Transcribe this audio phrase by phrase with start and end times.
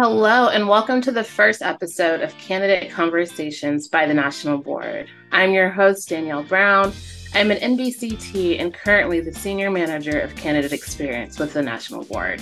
[0.00, 5.08] Hello, and welcome to the first episode of Candidate Conversations by the National Board.
[5.32, 6.92] I'm your host, Danielle Brown.
[7.34, 12.40] I'm an NBCT and currently the Senior Manager of Candidate Experience with the National Board.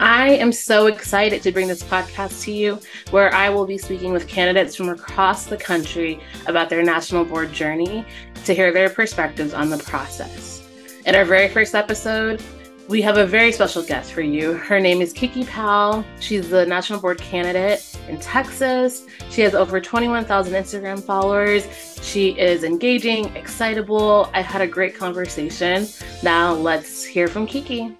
[0.00, 2.80] I am so excited to bring this podcast to you,
[3.10, 7.52] where I will be speaking with candidates from across the country about their National Board
[7.52, 8.02] journey
[8.46, 10.66] to hear their perspectives on the process.
[11.04, 12.42] In our very first episode,
[12.88, 14.54] we have a very special guest for you.
[14.54, 16.02] Her name is Keke Powell.
[16.20, 19.04] She's the National Board candidate in Texas.
[19.28, 21.68] She has over 21,000 Instagram followers.
[22.02, 24.30] She is engaging, excitable.
[24.32, 25.86] I had a great conversation.
[26.22, 27.94] Now let's hear from Keke.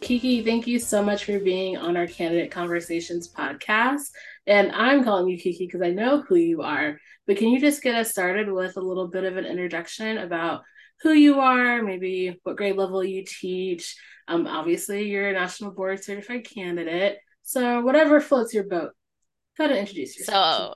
[0.00, 4.10] Keke, thank you so much for being on our Candidate Conversations podcast.
[4.46, 7.00] And I'm calling you Keke because I know who you are.
[7.26, 10.60] But can you just get us started with a little bit of an introduction about
[11.02, 13.96] who you are, maybe what grade level you teach.
[14.26, 17.18] Um, obviously, you're a national board certified candidate.
[17.42, 18.92] So, whatever floats your boat,
[19.58, 20.56] go to introduce yourself.
[20.56, 20.74] So,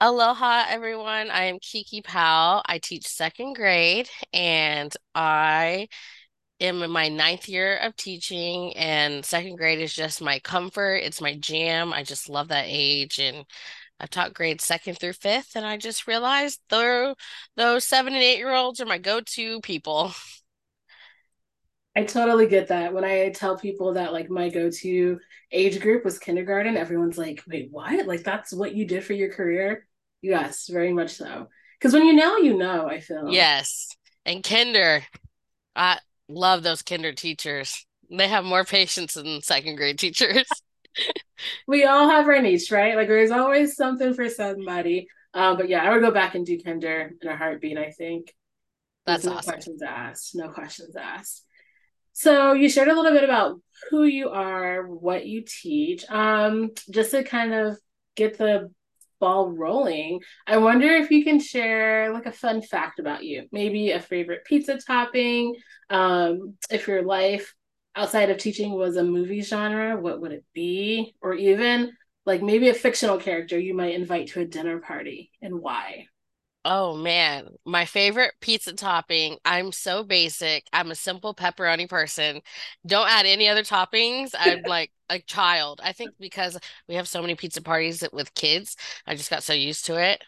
[0.00, 1.30] aloha, everyone.
[1.30, 2.62] I am Keke Powell.
[2.66, 5.88] I teach second grade and I
[6.60, 10.96] am in my ninth year of teaching, and second grade is just my comfort.
[10.96, 11.92] It's my jam.
[11.92, 13.18] I just love that age.
[13.18, 13.44] And
[13.98, 17.14] I've taught grades second through fifth, and I just realized those
[17.56, 20.12] those seven and eight year olds are my go to people.
[21.96, 22.92] I totally get that.
[22.92, 25.18] When I tell people that like my go to
[25.50, 28.06] age group was kindergarten, everyone's like, "Wait, what?
[28.06, 29.86] Like that's what you did for your career?"
[30.20, 31.48] Yes, very much so.
[31.78, 32.86] Because when you know, you know.
[32.86, 33.88] I feel yes,
[34.26, 35.04] and kinder,
[35.74, 37.86] I love those kinder teachers.
[38.10, 40.46] They have more patience than second grade teachers.
[41.66, 42.96] we all have our niche, right?
[42.96, 45.08] Like there's always something for somebody.
[45.34, 47.78] Um, but yeah, I would go back and do kinder in a heartbeat.
[47.78, 48.34] I think
[49.04, 49.52] that's no awesome.
[49.52, 50.34] questions asked.
[50.34, 51.44] No questions asked.
[52.12, 56.04] So you shared a little bit about who you are, what you teach.
[56.08, 57.76] Um, just to kind of
[58.14, 58.70] get the
[59.20, 63.90] ball rolling, I wonder if you can share like a fun fact about you, maybe
[63.90, 65.56] a favorite pizza topping,
[65.90, 67.54] um, if your life
[67.96, 71.14] outside of teaching was a movie genre, what would it be?
[71.20, 71.92] Or even
[72.24, 76.06] like maybe a fictional character you might invite to a dinner party and why?
[76.68, 79.38] Oh man, my favorite pizza topping.
[79.44, 80.66] I'm so basic.
[80.72, 82.40] I'm a simple pepperoni person.
[82.84, 84.30] Don't add any other toppings.
[84.36, 85.80] I'm like a child.
[85.84, 86.58] I think because
[86.88, 88.76] we have so many pizza parties with kids,
[89.06, 90.24] I just got so used to it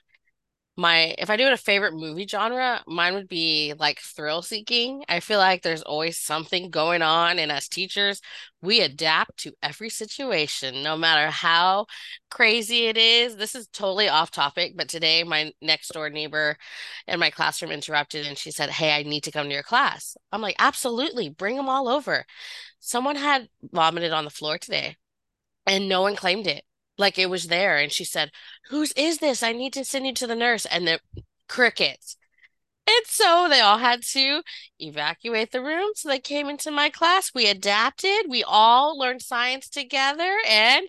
[0.79, 5.05] my if I do it a favorite movie genre, mine would be like thrill seeking.
[5.09, 8.21] I feel like there's always something going on, and as teachers,
[8.63, 11.87] we adapt to every situation, no matter how
[12.31, 13.37] crazy it is.
[13.37, 16.57] This is totally off topic, but today my next door neighbor
[17.09, 20.17] in my classroom interrupted and she said, Hey, I need to come to your class.
[20.33, 22.25] I'm like, Absolutely, bring them all over.
[22.81, 24.97] Someone had vomited on the floor today
[25.67, 26.65] and no one claimed it
[26.99, 28.31] like it was there and she said
[28.71, 29.43] whose is this?
[29.43, 31.01] I need to send you to the nurse and the
[31.49, 32.17] crickets.
[32.87, 34.43] And so they all had to
[34.81, 37.33] evacuate the room so they came into my class.
[37.35, 40.87] We adapted we all learned science together and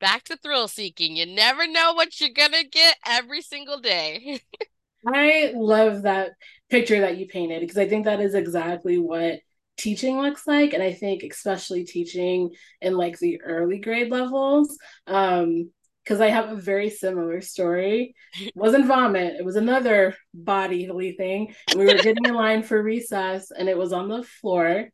[0.00, 1.16] back to thrill seeking.
[1.16, 4.40] You never know what you're gonna get every single day.
[5.06, 6.32] I love that
[6.70, 9.40] picture that you painted because i think that is exactly what
[9.76, 14.76] teaching looks like and i think especially teaching in like the early grade levels
[15.06, 15.70] um
[16.02, 18.14] because i have a very similar story.
[18.40, 22.82] It wasn't vomit it was another bodily thing and we were getting in line for
[22.82, 24.88] recess and it was on the floor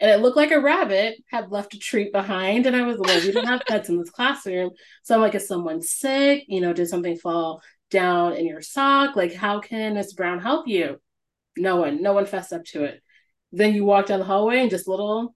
[0.00, 3.22] and it looked like a rabbit had left a treat behind and i was like
[3.24, 4.70] we don't have pets in this classroom.
[5.02, 6.44] So i'm like is someone sick?
[6.48, 9.16] You know did something fall down in your sock?
[9.16, 10.98] Like how can miss brown help you?
[11.58, 13.01] No one no one fessed up to it
[13.52, 15.34] then you walk down the hallway and just little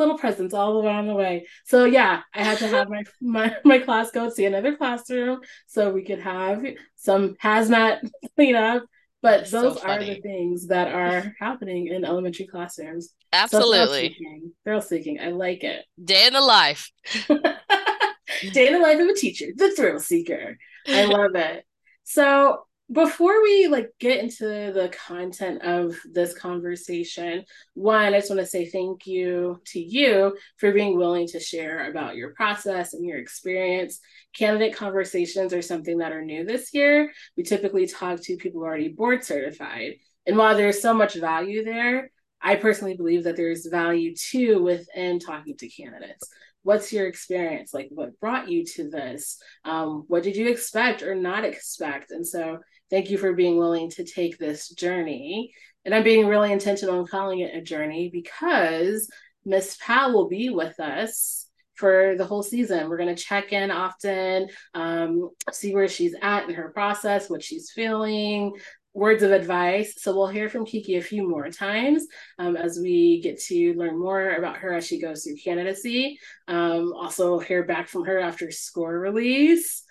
[0.00, 1.46] little presents all around the way.
[1.64, 5.90] So yeah, I had to have my my, my class go see another classroom so
[5.90, 6.64] we could have
[6.96, 8.84] some hazmat cleanup.
[9.22, 13.10] But That's those so are the things that are happening in elementary classrooms.
[13.34, 14.16] Absolutely.
[14.18, 15.20] So thrill seeking.
[15.20, 15.84] I like it.
[16.02, 16.90] Day in the life.
[17.28, 20.56] Day in the life of a teacher, the thrill seeker.
[20.88, 21.66] I love it.
[22.04, 27.44] So before we like get into the content of this conversation
[27.74, 31.88] one i just want to say thank you to you for being willing to share
[31.88, 34.00] about your process and your experience.
[34.34, 37.12] Candidate conversations are something that are new this year.
[37.36, 39.94] We typically talk to people already board certified.
[40.26, 42.10] And while there's so much value there
[42.42, 46.28] i personally believe that there's value too within talking to candidates.
[46.62, 47.72] What's your experience?
[47.72, 49.38] Like what brought you to this?
[49.64, 52.10] Um, what did you expect or not expect?
[52.10, 52.58] And so
[52.90, 55.52] Thank you for being willing to take this journey.
[55.84, 59.08] And I'm being really intentional in calling it a journey because
[59.44, 62.88] Miss Pat will be with us for the whole season.
[62.88, 67.42] We're going to check in often, um, see where she's at in her process, what
[67.42, 68.52] she's feeling,
[68.92, 69.94] words of advice.
[69.96, 72.06] So we'll hear from Keke a few more times
[72.38, 76.18] um, as we get to learn more about her as she goes through candidacy.
[76.48, 79.84] Um, also, hear back from her after score release.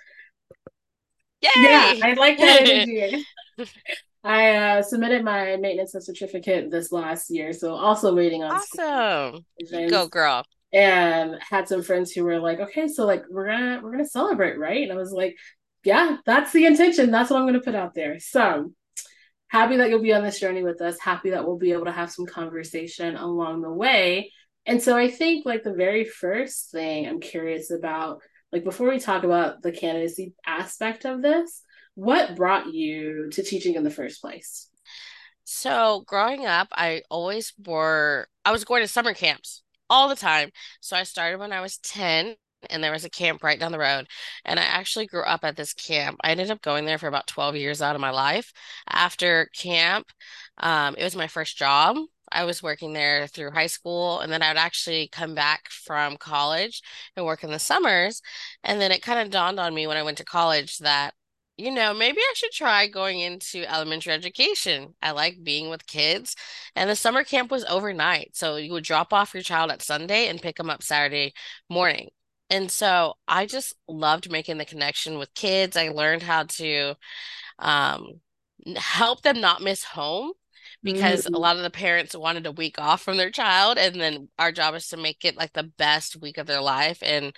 [1.41, 1.49] Yay!
[1.55, 3.25] Yeah, I like that energy.
[4.23, 8.51] I uh, submitted my maintenance of certificate this last year, so also waiting on.
[8.51, 9.45] Awesome,
[9.89, 10.43] go girl!
[10.73, 14.59] And had some friends who were like, "Okay, so like we're gonna we're gonna celebrate,
[14.59, 15.35] right?" And I was like,
[15.83, 17.11] "Yeah, that's the intention.
[17.11, 18.71] That's what I'm gonna put out there." So
[19.49, 20.99] happy that you'll be on this journey with us.
[20.99, 24.31] Happy that we'll be able to have some conversation along the way.
[24.65, 28.21] And so I think like the very first thing I'm curious about,
[28.51, 31.63] like before we talk about the candidacy aspect of this,
[31.95, 34.69] what brought you to teaching in the first place?
[35.43, 40.51] So, growing up, I always were, I was going to summer camps all the time.
[40.79, 42.35] So, I started when I was 10
[42.69, 44.07] and there was a camp right down the road.
[44.45, 46.17] And I actually grew up at this camp.
[46.23, 48.51] I ended up going there for about 12 years out of my life.
[48.89, 50.07] After camp,
[50.57, 51.97] um, it was my first job.
[52.31, 56.17] I was working there through high school, and then I would actually come back from
[56.17, 56.81] college
[57.15, 58.21] and work in the summers.
[58.63, 61.13] And then it kind of dawned on me when I went to college that
[61.59, 64.95] you know, maybe I should try going into elementary education.
[65.01, 66.35] I like being with kids.
[66.73, 68.31] And the summer camp was overnight.
[68.33, 71.33] So you would drop off your child at Sunday and pick them up Saturday
[71.69, 72.09] morning.
[72.49, 75.75] And so I just loved making the connection with kids.
[75.75, 76.95] I learned how to
[77.59, 78.21] um,
[78.77, 80.31] help them not miss home
[80.83, 81.33] because mm-hmm.
[81.33, 83.77] a lot of the parents wanted a week off from their child.
[83.77, 86.99] And then our job is to make it like the best week of their life.
[87.01, 87.35] And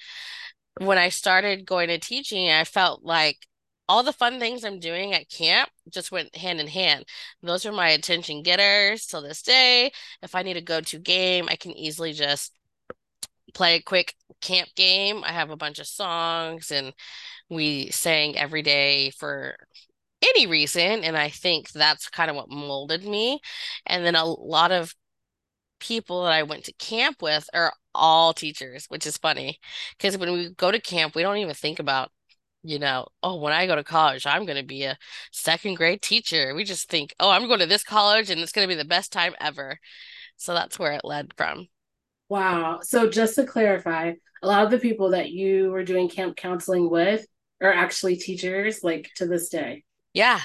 [0.80, 3.38] when I started going to teaching, I felt like
[3.90, 7.06] all the fun things I'm doing at camp just went hand in hand.
[7.44, 9.92] Those are my attention getters till this day.
[10.22, 12.54] If I need a go to game, I can easily just
[13.54, 15.24] play a quick camp game.
[15.26, 16.94] I have a bunch of songs and
[17.50, 19.58] we sang every day for
[20.22, 21.04] any reason.
[21.04, 23.40] And I think that's kind of what molded me.
[23.86, 24.94] And then a lot of
[25.80, 29.60] people that I went to camp with are all teachers, which is funny
[29.98, 32.12] because when we go to camp, we don't even think about
[32.64, 34.98] you know, oh, when I go to college, I'm going to be a
[35.32, 36.54] second grade teacher.
[36.54, 38.88] We just think, oh, I'm going to this college and it's going to be the
[38.88, 39.80] best time ever.
[40.38, 41.68] So that's where it led from.
[42.30, 42.80] Wow.
[42.84, 44.14] So just to clarify,
[44.44, 47.26] a lot of the people that you were doing camp counseling with
[47.62, 49.84] are actually teachers, like to this day.
[50.14, 50.40] Yeah.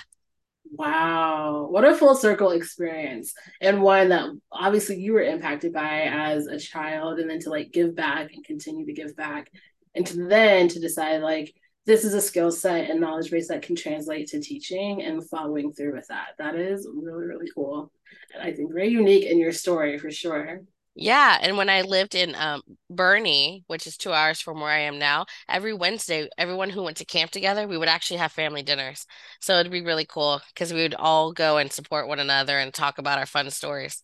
[0.73, 1.69] Wow.
[1.71, 3.35] What a full circle experience.
[3.61, 7.73] And one that obviously you were impacted by as a child, and then to like
[7.73, 9.51] give back and continue to give back.
[9.95, 11.55] And to then to decide, like,
[11.87, 15.73] this is a skill set and knowledge base that can translate to teaching and following
[15.73, 16.31] through with that.
[16.39, 17.93] That is really, really cool.
[18.35, 20.63] And I think very unique in your story for sure.
[20.98, 24.78] Yeah, and when I lived in um, Boerne, which is two hours from where I
[24.78, 28.62] am now, every Wednesday, everyone who went to camp together, we would actually have family
[28.62, 29.04] dinners.
[29.43, 32.72] So it'd be really cool because we would all go and support one another and
[32.72, 34.02] talk about our fun stories.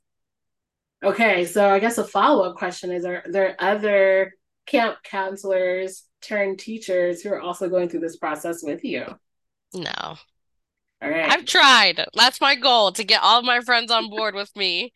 [1.02, 4.34] Okay, so I guess a follow up question is: Are there other
[4.66, 9.06] camp counselors turned teachers who are also going through this process with you?
[9.72, 10.18] No.
[11.00, 11.32] All right.
[11.32, 12.04] I've tried.
[12.14, 14.92] That's my goal to get all my friends on board with me.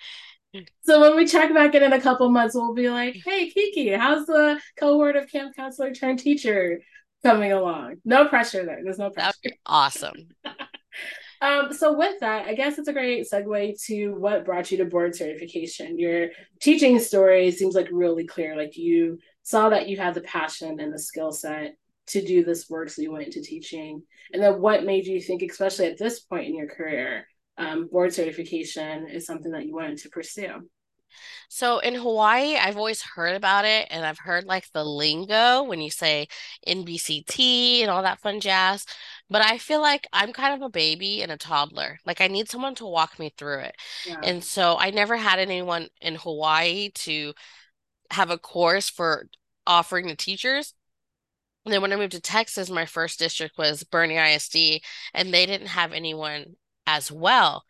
[0.82, 3.96] So when we check back in in a couple months, we'll be like, "Hey, Keke,
[3.96, 6.80] how's the cohort of camp counselor turned teacher
[7.24, 8.80] coming along?" No pressure there.
[8.82, 9.34] There's no pressure.
[9.66, 10.28] awesome.
[11.40, 14.84] um, so with that, I guess it's a great segue to what brought you to
[14.84, 15.98] board certification.
[15.98, 16.28] Your
[16.60, 18.56] teaching story seems like really clear.
[18.56, 21.76] Like you saw that you had the passion and the skill set
[22.08, 24.02] to do this work, so you went into teaching.
[24.32, 27.26] And then what made you think, especially at this point in your career,
[27.58, 30.68] um, board certification is something that you wanted to pursue?
[31.48, 35.80] So in Hawaii, I've always heard about it and I've heard like the lingo when
[35.80, 36.28] you say
[36.66, 38.84] NBCT and all that fun jazz.
[39.30, 41.98] But I feel like I'm kind of a baby and a toddler.
[42.04, 43.76] Like I need someone to walk me through it.
[44.06, 44.20] Yeah.
[44.22, 47.32] And so I never had anyone in Hawaii to
[48.10, 49.26] have a course for
[49.66, 50.74] offering the teachers.
[51.64, 54.80] And then when I moved to Texas, my first district was Boerne ISD,
[55.12, 56.54] and they didn't have anyone
[56.86, 57.64] as well.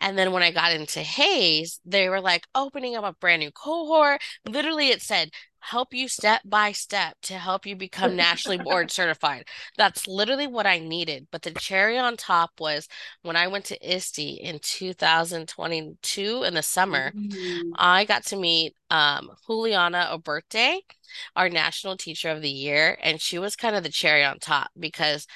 [0.00, 3.50] And then when I got into Hays, they were like opening up a brand new
[3.50, 4.20] cohort.
[4.46, 9.44] Literally, it said, help you step by step to help you become nationally board certified.
[9.76, 11.26] That's literally what I needed.
[11.30, 12.88] But the cherry on top was
[13.22, 17.72] when I went to ISTE in 2022 in the summer, mm-hmm.
[17.76, 20.80] I got to meet um, Juliana Urtubey,
[21.36, 22.96] our national teacher of the year.
[23.02, 25.26] And she was kind of the cherry on top because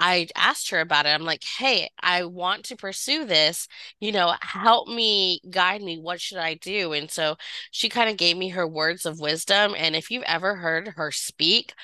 [0.00, 1.10] I asked her about it.
[1.10, 3.68] I'm like, hey, I want to pursue this.
[4.00, 5.98] You know, help me, guide me.
[5.98, 6.92] What should I do?
[6.94, 7.36] And so
[7.70, 9.74] she kind of gave me her words of wisdom.
[9.76, 11.74] And if you've ever heard her speak,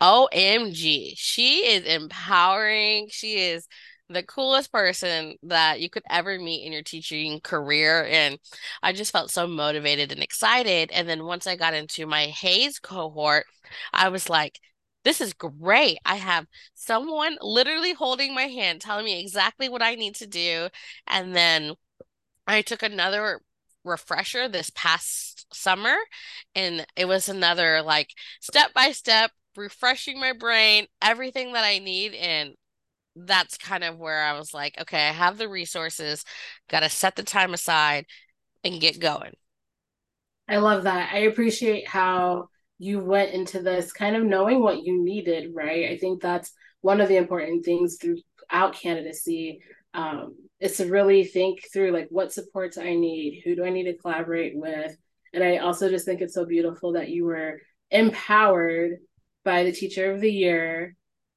[0.00, 3.08] OMG, she is empowering.
[3.10, 3.66] She is
[4.08, 8.04] the coolest person that you could ever meet in your teaching career.
[8.04, 8.38] And
[8.82, 10.90] I just felt so motivated and excited.
[10.92, 13.46] And then once I got into my Hays cohort,
[13.92, 14.60] I was like,
[15.04, 15.98] this is great.
[16.04, 20.68] I have someone literally holding my hand, telling me exactly what I need to do.
[21.06, 21.74] And then
[22.46, 23.40] I took another
[23.84, 25.96] refresher this past summer,
[26.54, 32.14] and it was another like step by step, refreshing my brain, everything that I need.
[32.14, 32.54] And
[33.16, 36.24] that's kind of where I was like, okay, I have the resources,
[36.68, 38.06] got to set the time aside
[38.64, 39.34] and get going.
[40.48, 41.12] I love that.
[41.12, 45.90] I appreciate how you went into this kind of knowing what you needed, right?
[45.90, 49.60] I think that's one of the important things throughout candidacy
[49.94, 53.84] um, is to really think through like what supports I need, who do I need
[53.84, 54.96] to collaborate with,
[55.32, 58.98] and I also just think it's so beautiful that you were empowered
[59.44, 60.96] by the Teacher of the Year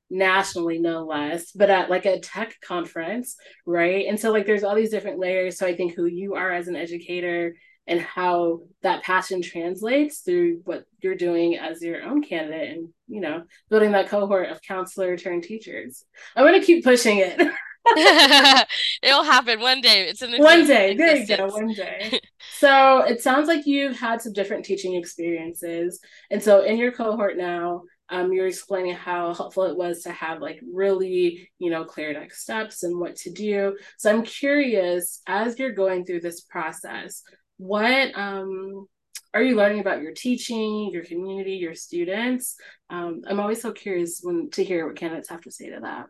[0.10, 4.06] nationally no less but at like a tech conference right?
[4.08, 5.58] And so like there's all these different layers.
[5.58, 7.56] So i think who you are as an educator
[7.88, 13.22] and how that passion translates through what you're doing as your own candidate and you
[13.22, 16.04] know building that cohort of counselor turned teachers.
[16.36, 17.40] I'm going to keep pushing it.
[19.02, 20.10] It'll happen one day.
[20.10, 20.94] It's in one day.
[20.96, 21.48] There you go.
[21.48, 22.20] One day.
[22.60, 26.00] So it sounds like you've had some different teaching experiences.
[26.32, 30.42] And so in your cohort now um, you're explaining how helpful it was to have
[30.42, 33.78] like really you know clear next steps and what to do.
[33.98, 37.22] So i'm curious as you're going through this process
[37.58, 38.88] what um,
[39.34, 42.56] are you learning about your teaching, your community, your students?
[42.90, 46.08] Um, I'm always so curious when to hear what candidates have to say to that.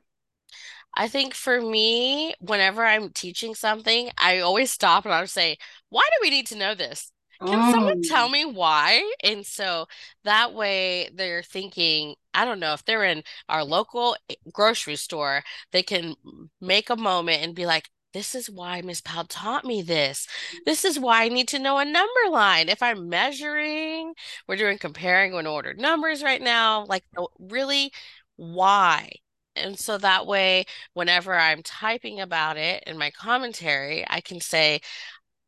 [0.93, 5.57] I think for me, whenever I'm teaching something, I always stop and I'll say,
[5.89, 7.11] why do we need to know this?
[7.45, 8.29] Can someone tell oh.
[8.29, 9.11] me why?
[9.23, 9.87] And so
[10.23, 15.43] that way they're thinking, I don't know, if they're in our local eh, grocery store,
[15.71, 16.15] they can
[16.59, 20.25] make a moment and be like, this is why Miss Powell taught me this.
[20.25, 20.57] Mm-hmm.
[20.65, 22.67] This is why I need to know a number line.
[22.67, 24.13] If I'm measuring,
[24.47, 26.85] we're doing comparing and ordered numbers right now.
[26.85, 27.91] Like, uh, really,
[28.35, 29.11] why?
[29.55, 34.81] And so that way, whenever I'm typing about it in my commentary, I can say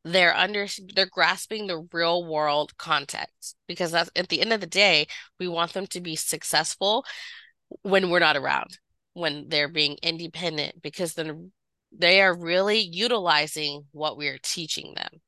[0.05, 4.67] they're under they're grasping the real world context because that's at the end of the
[4.67, 5.07] day,
[5.39, 7.03] we want them to be successful
[7.81, 8.77] when we're not around,
[9.13, 11.51] when they're being independent, because then
[11.91, 15.21] they are really utilizing what we are teaching them.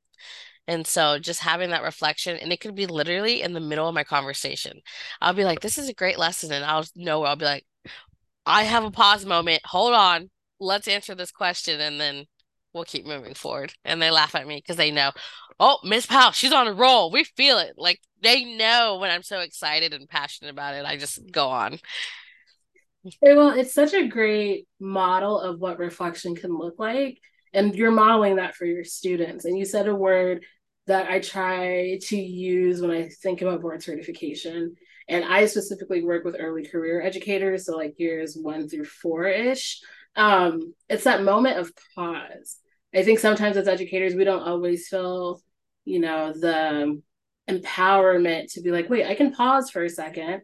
[0.67, 3.95] And so just having that reflection, and it could be literally in the middle of
[3.95, 4.79] my conversation.
[5.19, 6.51] I'll be like, this is a great lesson.
[6.51, 7.65] And I'll know, I'll be like,
[8.45, 9.61] I have a pause moment.
[9.65, 10.29] Hold on.
[10.59, 11.81] Let's answer this question.
[11.81, 12.25] And then
[12.73, 13.73] we'll keep moving forward.
[13.83, 15.11] And they laugh at me because they know,
[15.59, 17.11] oh, Miss Powell, she's on a roll.
[17.11, 17.73] We feel it.
[17.75, 20.85] Like they know when I'm so excited and passionate about it.
[20.85, 21.79] I just go on.
[23.21, 27.19] Well, it's such a great model of what reflection can look like.
[27.53, 29.45] And you're modeling that for your students.
[29.45, 30.45] And you said a word
[30.87, 34.75] that I try to use when I think about board certification.
[35.07, 39.81] And I specifically work with early career educators, so like years one through four ish.
[40.15, 42.57] Um, it's that moment of pause.
[42.93, 45.41] I think sometimes as educators, we don't always feel,
[45.85, 47.01] you know, the
[47.49, 50.41] empowerment to be like, wait, I can pause for a second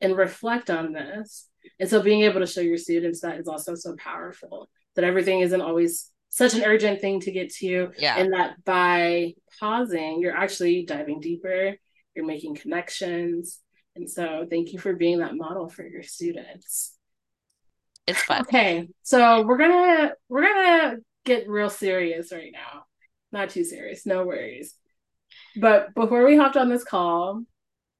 [0.00, 3.74] and reflect on this and so being able to show your students that is also
[3.74, 7.90] so powerful that everything isn't always such an urgent thing to get to.
[7.98, 8.16] Yeah.
[8.16, 11.74] And that by pausing, you're actually diving deeper,
[12.14, 13.58] you're making connections.
[13.94, 16.96] And so thank you for being that model for your students.
[18.06, 18.40] It's fun.
[18.42, 18.88] Okay.
[19.02, 22.84] So we're gonna we're gonna get real serious right now.
[23.30, 24.74] Not too serious, no worries.
[25.56, 27.42] But before we hopped on this call,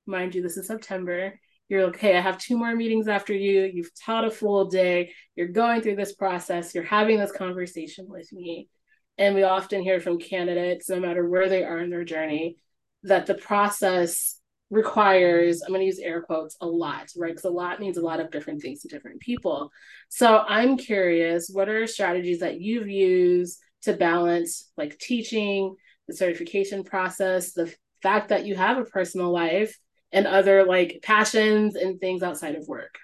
[0.06, 1.38] mind you, this is September
[1.72, 3.62] you're okay, I have two more meetings after you.
[3.62, 5.14] You've taught a full day.
[5.36, 6.74] You're going through this process.
[6.74, 8.68] You're having this conversation with me.
[9.16, 12.58] And we often hear from candidates, no matter where they are in their journey,
[13.04, 14.38] that the process
[14.68, 17.30] requires, I'm going to use air quotes, a lot, right?
[17.30, 19.70] Because a lot means a lot of different things to different people.
[20.10, 25.74] So I'm curious, what are strategies that you've used to balance like teaching,
[26.06, 29.78] the certification process, the fact that you have a personal life
[30.12, 32.98] and other like passions and things outside of work?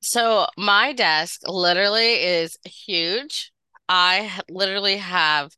[0.00, 3.52] So my desk literally is huge.
[3.88, 5.52] I literally have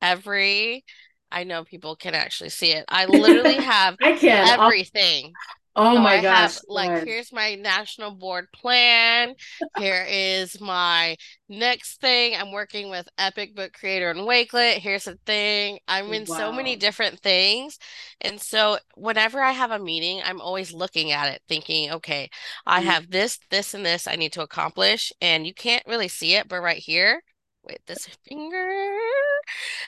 [0.00, 0.84] every
[1.32, 2.84] I know people can actually see it.
[2.88, 5.32] I literally have I can everything.
[5.74, 6.60] Oh So my I have gosh.
[6.68, 9.34] like here's my national board plan.
[9.74, 11.16] Here is my
[11.48, 12.34] next thing.
[12.36, 14.74] I'm working with Epic Book Creator and Wakelet.
[14.78, 15.80] Here's the thing.
[15.88, 17.78] I'm in so many different things.
[18.20, 22.30] And so whenever I have a meeting, I'm always looking at it, thinking, okay,
[22.66, 25.12] I Mm, have this, this, and this I need to accomplish.
[25.20, 27.22] And you can't really see it, but right here,
[27.64, 28.98] wait, this finger,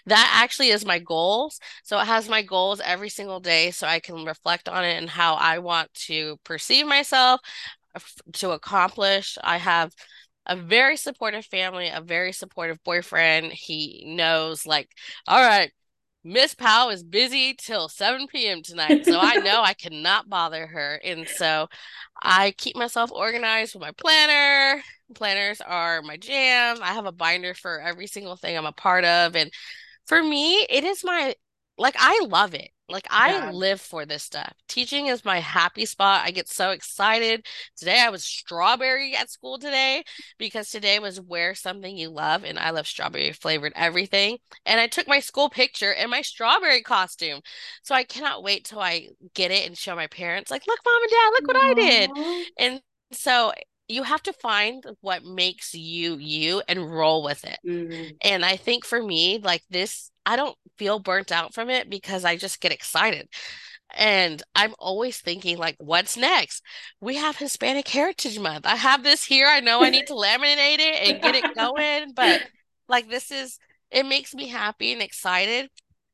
[0.07, 1.61] that actually is my goals.
[1.85, 5.09] So it has my goals every single day so I can reflect on it and
[5.11, 7.41] how I want to perceive myself
[7.95, 8.01] uh,
[8.35, 9.39] to accomplish.
[9.43, 9.93] I have
[10.47, 13.53] a very supportive family, a very supportive boyfriend.
[13.53, 14.91] He knows, like,
[15.29, 15.73] all right,
[16.25, 18.63] Miss Powell is busy till 7 p.m.
[18.63, 19.05] tonight.
[19.05, 21.01] So I know I cannot bother her.
[21.05, 21.69] And so
[22.23, 24.83] I keep myself organized with my planner.
[25.15, 26.79] Planners are my jam.
[26.81, 29.35] I have a binder for every single thing I'm a part of.
[29.35, 29.51] And
[30.07, 31.35] for me, it is my,
[31.77, 32.71] like, I love it.
[32.93, 33.51] Like, I Yeah.
[33.51, 34.53] live for this stuff.
[34.69, 36.23] Teaching is my happy spot.
[36.25, 37.47] I get so excited.
[37.77, 40.05] Today I was strawberry at school today
[40.39, 44.39] because today was wear something you love, and I love strawberry flavored everything.
[44.67, 47.41] And I took my school picture in my strawberry costume.
[47.83, 51.03] So I cannot wait till I get it and show my parents, like, look, mom
[51.03, 52.13] and dad, look what I did.
[52.59, 52.83] And
[53.13, 53.53] so
[53.89, 57.59] you have to find what makes you you and roll with it.
[57.67, 58.17] Mhm.
[58.23, 62.25] And I think for me, like this, I don't feel burnt out from it because
[62.25, 63.29] I just get excited.
[63.95, 66.63] And I'm always thinking, like, what's next?
[67.01, 68.67] We have Hispanic Heritage Month.
[68.67, 69.47] I have this here.
[69.47, 72.43] I know I need to laminate it and get it going, but
[72.89, 73.59] like, this is,
[73.91, 75.71] it makes me happy and excited.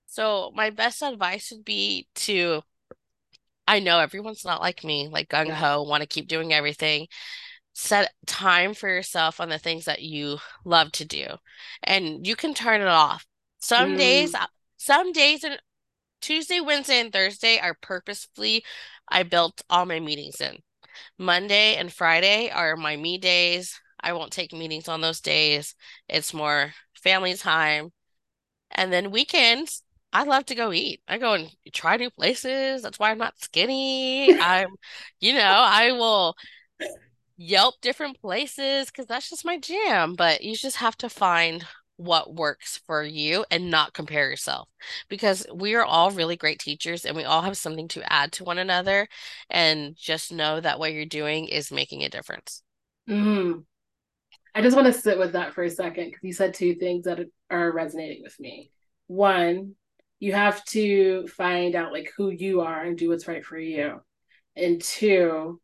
[0.06, 2.62] So, my best advice would be to,
[3.66, 7.06] I know everyone's not like me, like gung ho, want to keep doing everything
[7.78, 11.26] set time for yourself on the things that you love to do
[11.84, 13.26] and you can turn it off
[13.60, 14.48] some days Mm.
[14.78, 15.60] some days and
[16.20, 18.64] Tuesday, Wednesday, and Thursday are purposefully
[19.08, 20.58] I built all my meetings in.
[21.18, 23.80] Monday and Friday are my me days.
[24.00, 25.74] I won't take meetings on those days.
[26.08, 27.92] It's more family time.
[28.70, 29.82] And then weekends,
[30.12, 31.02] I love to go eat.
[31.08, 32.82] I go and try new places.
[32.82, 34.34] That's why I'm not skinny.
[34.38, 34.68] I'm,
[35.20, 36.36] you know, I will
[37.38, 40.14] Yelp different places because that's just my jam.
[40.14, 41.64] But you just have to find
[41.96, 44.68] what works for you and not compare yourself
[45.08, 48.44] because we are all really great teachers and we all have something to add to
[48.44, 49.08] one another.
[49.50, 52.62] And just know that what you're doing is making a difference.
[53.08, 53.64] Mhm.
[54.54, 57.04] I just want to sit with that for a second because you said two things
[57.04, 57.20] that
[57.50, 58.70] are resonating with me.
[59.06, 59.76] One,
[60.18, 64.00] you have to find out like who you are and do what's right for you.
[64.56, 65.60] And two,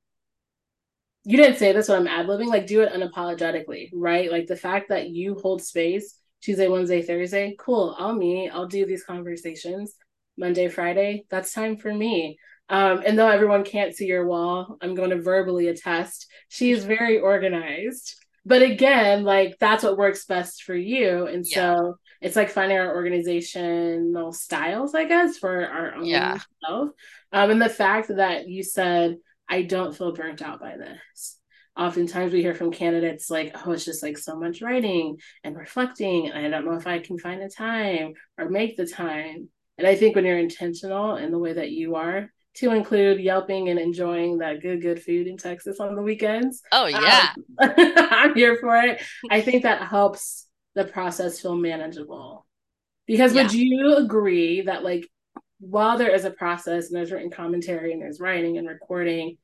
[1.24, 4.30] you didn't say this when I'm ad libbing, like do it unapologetically, right?
[4.30, 7.96] Like the fact that you hold space Tuesday, Wednesday, Thursday, cool.
[7.98, 9.94] I'll meet, I'll do these conversations.
[10.36, 12.38] Monday, Friday, that's time for me.
[12.68, 16.84] Um, and though everyone can't see your wall, I'm going to verbally attest she is
[16.84, 18.16] very organized.
[18.44, 21.26] But again, like that's what works best for you.
[21.26, 21.76] And Yeah.
[21.76, 26.38] so it's like finding our organizational styles, I guess, for our own Yeah.
[26.64, 26.90] self.
[27.32, 29.16] Um, and the fact that you said,
[29.48, 31.38] I don't feel burnt out by this.
[31.76, 36.30] Oftentimes we hear from candidates like, oh, it's just like so much writing and reflecting,
[36.30, 39.48] and I don't know if I can find the time or make the time.
[39.76, 43.68] And I think when you're intentional in the way that you are, to include yelping
[43.68, 47.32] and enjoying that good, good food in Texas on the weekends, Oh, yeah.
[47.36, 47.44] um,
[47.76, 49.02] I'm here for it.
[49.28, 52.46] I think that helps the process feel manageable.
[53.06, 53.42] Because Yeah.
[53.42, 55.08] would you agree that like
[55.68, 59.38] while there is a process and there's written commentary and there's writing and recording,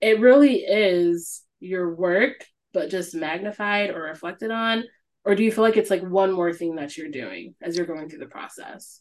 [0.00, 4.84] it really is your work, but just magnified or reflected on?
[5.24, 7.86] Or do you feel like it's like one more thing that you're doing as you're
[7.86, 9.00] going through the process?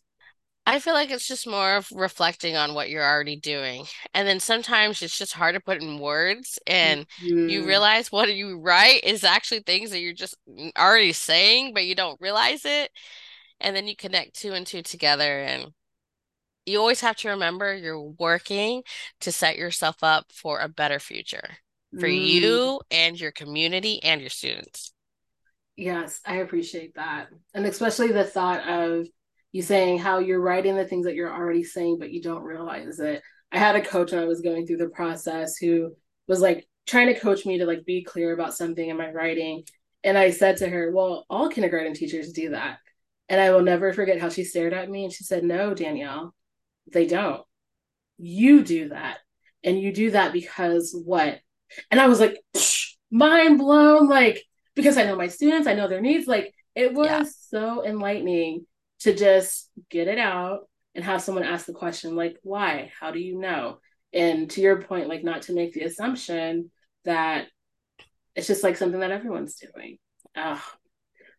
[0.68, 3.86] I feel like it's just more of reflecting on what you're already doing.
[4.16, 7.06] And then sometimes it's just hard to put in words and
[7.46, 10.36] you Mm, realize what you write is actually things that you're just
[10.78, 12.90] already saying, but you don't realize it.
[13.62, 15.74] And then you connect two and two together and
[16.66, 18.84] you always have to remember you're working
[19.22, 21.58] to set yourself up for a better future
[22.00, 22.28] for mm.
[22.28, 24.92] you and your community and your students.
[25.76, 27.28] Yes, I appreciate that.
[27.54, 29.08] And especially the thought of
[29.52, 33.00] you saying how you're writing the things that you're already saying, but you don't realize
[33.00, 33.22] it.
[33.52, 35.96] I had a coach when I was going through the process who
[36.28, 39.64] was like trying to coach me to like be clear about something in my writing.
[40.04, 42.80] And I said to her, Well, all kindergarten teachers do that.
[43.30, 46.34] And I will never forget how she stared at me and she said, No, Danielle,
[46.92, 47.42] they don't.
[48.18, 49.18] You do that.
[49.64, 51.40] And you do that because what?
[51.90, 52.38] And I was like,
[53.12, 54.08] mind blown.
[54.08, 54.44] Like,
[54.76, 56.28] because I know my students, I know their needs.
[56.28, 57.20] Like, it Yeah.
[57.20, 58.66] was so enlightening
[59.00, 62.92] to just get it out and have someone ask the question, like, why?
[63.00, 63.80] How do you know?
[64.14, 66.72] And to your point, like not to make the assumption
[67.04, 67.48] that
[68.36, 69.98] it's just like something that everyone's doing.
[70.38, 70.64] Oh,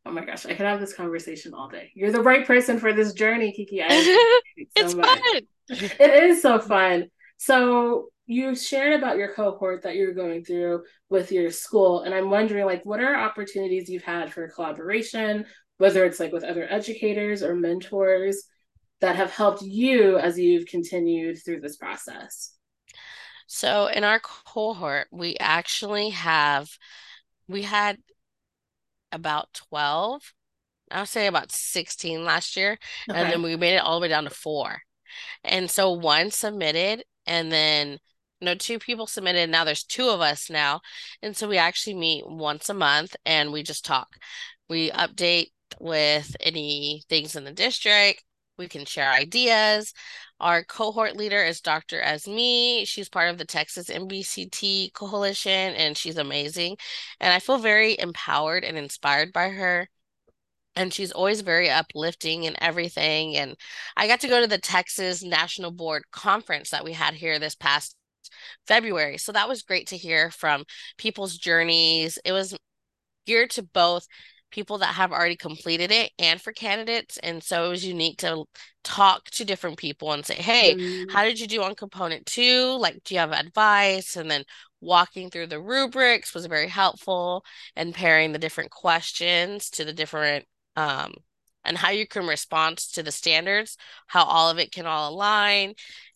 [0.05, 1.91] oh my gosh, I could have this conversation all day.
[1.95, 3.85] You're the right person for this journey, Keke.
[3.87, 4.41] I
[4.77, 5.19] it so it's fun.
[6.01, 7.07] It is so fun.
[7.39, 12.31] So you shared about your cohort that you're going through with your school, and I'm
[12.31, 15.47] wondering, like, what are opportunities you've had for collaboration,
[15.79, 18.43] whether it's like with other educators or mentors
[19.01, 22.53] that have helped you as you've continued through this process?
[23.47, 26.69] So in our cohort, we actually have
[27.49, 27.99] we had
[29.13, 30.33] about 12,
[30.91, 32.79] I would say about 16 last year,
[33.11, 33.19] okay.
[33.19, 34.81] and then we made it all the way down to four.
[35.45, 37.99] And so one submitted, and then
[38.41, 39.51] you know, two people submitted.
[39.51, 40.81] Now there's two of us now.
[41.23, 44.09] And so we actually meet once a month and we just talk.
[44.69, 48.23] We update with any things in the district.
[48.59, 49.93] We can share ideas.
[50.39, 52.01] Our cohort leader is Dr.
[52.01, 52.85] Esme.
[52.85, 56.77] She's part of the Texas NBCT Coalition and she's amazing.
[57.21, 59.89] And I feel very empowered and inspired by her.
[60.77, 63.37] And she's always very uplifting and everything.
[63.37, 63.57] And
[63.97, 67.55] I got to go to the Texas National Board Conference that we had here this
[67.55, 67.97] past
[68.67, 69.19] February.
[69.19, 70.65] So that was great to hear from
[70.99, 72.19] people's journeys.
[72.25, 72.57] It was
[73.27, 74.07] geared to both
[74.51, 77.19] people that have already completed it and for candidates.
[77.19, 78.45] And so it was unique to
[78.85, 81.11] talk to different people and say, hey, mm.
[81.11, 82.77] how did you do on component two?
[82.79, 84.17] Like, do you have advice?
[84.17, 84.45] And then
[84.81, 90.45] walking through the rubrics was very helpful and pairing the different questions to the different
[90.77, 91.15] um
[91.65, 95.75] and how you can respond to the standards, how all of it can all align.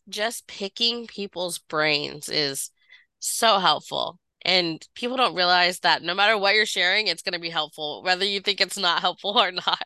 [0.09, 2.71] Just picking people's brains is
[3.19, 4.19] so helpful.
[4.43, 8.03] And people don't realize that no matter what you're sharing, it's going to be helpful,
[8.03, 9.83] whether you think it's not helpful or not.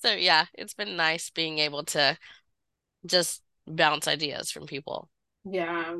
[0.00, 2.16] So, yeah, it's been nice being able to
[3.06, 5.08] just bounce ideas from people.
[5.44, 5.96] Yeah.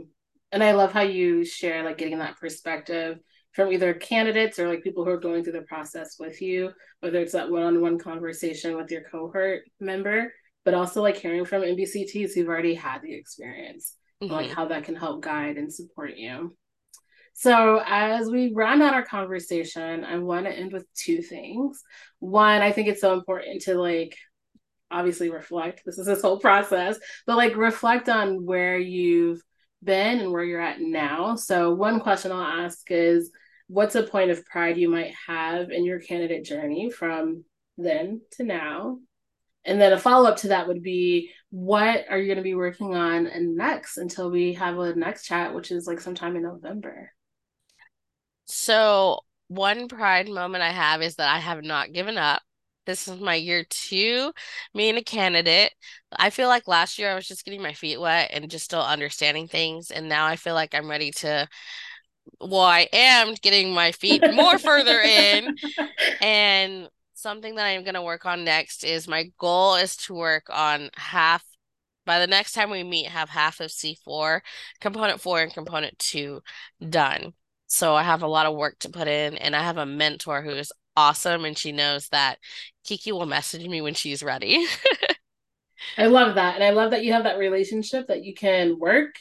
[0.53, 3.19] And I love how you share, like, getting that perspective
[3.53, 7.21] from either candidates or like people who are going through the process with you, whether
[7.21, 10.33] it's that one on one conversation with your cohort member,
[10.65, 14.33] but also like hearing from NBCTs who've already had the experience, mm-hmm.
[14.33, 16.57] like how that can help guide and support you.
[17.35, 21.83] So, as we round out our conversation, I want to end with two things.
[22.19, 24.17] One, I think it's so important to like
[24.91, 25.83] obviously reflect.
[25.85, 29.41] This is this whole process, but like reflect on where you've
[29.83, 31.37] been and where you're at now.
[31.37, 33.31] So, one question I'll ask is
[33.69, 37.45] what's a point of pride you might have in your candidate journey from
[37.79, 38.99] then to now?
[39.65, 42.55] And then a follow up to that would be what are you going to be
[42.55, 46.43] working on and next until we have a next chat, which is like sometime in
[46.43, 47.13] November?
[48.47, 52.43] So, one pride moment I have is that I have not given up.
[52.87, 54.33] This is my year two
[54.75, 55.73] being a candidate.
[56.17, 58.83] I feel like last year I was just getting my feet wet and just still
[58.83, 59.91] understanding things.
[59.91, 61.47] And now I feel like I'm ready to,
[62.41, 65.57] well, I am getting my feet more further in.
[66.21, 70.45] And something that I'm going to work on next is my goal is to work
[70.51, 71.45] on half
[72.05, 74.41] by the next time we meet have half of C4
[74.81, 76.41] component 4 and component 2
[76.89, 77.33] done.
[77.67, 80.43] So I have a lot of work to put in, and I have a mentor
[80.43, 82.39] who is awesome, and she knows that
[82.87, 84.67] Keke will message me when she's ready.
[85.99, 86.57] I love that.
[86.57, 89.15] And I love that you have that relationship that you can work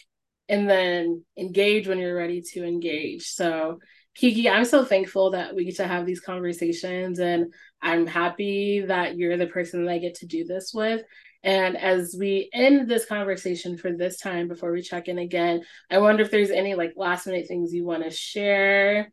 [0.50, 3.28] and then engage when you're ready to engage.
[3.28, 3.80] So,
[4.20, 9.18] Keke, I'm so thankful that we get to have these conversations, and I'm happy that
[9.18, 11.04] you're the person that I get to do this with.
[11.44, 15.98] And as we end this conversation for this time before we check in again, I
[15.98, 19.12] wonder if there's any like last minute things you want to share.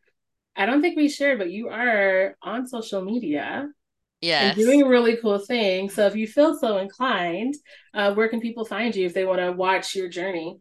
[0.55, 3.69] I don't think we shared, but you are on social media.
[4.21, 4.57] Yes.
[4.57, 5.95] And doing a really cool things.
[5.95, 7.55] So if you feel so inclined,
[7.95, 10.59] uh, where can people find you if they want to watch your journey?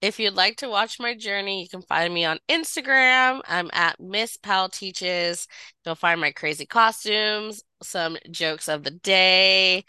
[0.00, 3.40] If you'd like to watch my journey, you can find me on Instagram.
[3.46, 5.48] I'm at Miss Powell Teaches.
[5.84, 9.84] You'll find my crazy costumes, some jokes of the day,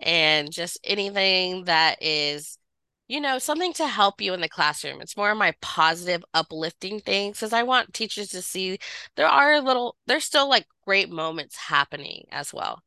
[0.00, 2.58] and just anything that is
[3.08, 7.00] you know something to help you in the classroom it's more of my positive uplifting
[7.00, 8.78] things because i want teachers to see
[9.16, 12.80] there are little there's still like great moments happening as well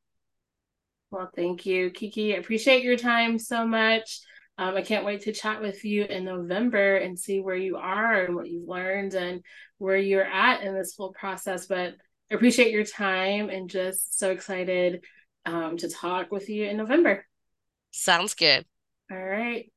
[1.11, 4.21] well thank you keke I appreciate your time so much
[4.57, 8.25] um, i can't wait to chat with you in november and see where you are
[8.25, 9.41] and what you've learned and
[9.77, 11.95] where you're at in this whole process but
[12.31, 15.03] I appreciate your time and just so excited
[15.45, 17.25] um, to talk with you in November.
[17.91, 18.65] Sounds good.
[19.11, 19.72] All right.